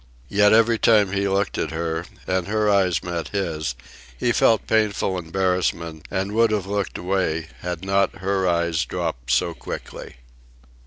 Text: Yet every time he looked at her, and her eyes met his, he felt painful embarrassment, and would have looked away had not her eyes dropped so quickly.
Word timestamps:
Yet 0.29 0.51
every 0.51 0.79
time 0.79 1.11
he 1.11 1.27
looked 1.27 1.59
at 1.59 1.69
her, 1.69 2.05
and 2.25 2.47
her 2.47 2.67
eyes 2.67 3.03
met 3.03 3.27
his, 3.27 3.75
he 4.17 4.31
felt 4.31 4.65
painful 4.65 5.15
embarrassment, 5.15 6.07
and 6.09 6.31
would 6.31 6.49
have 6.49 6.65
looked 6.65 6.97
away 6.97 7.49
had 7.59 7.85
not 7.85 8.15
her 8.15 8.47
eyes 8.49 8.83
dropped 8.83 9.29
so 9.29 9.53
quickly. 9.53 10.15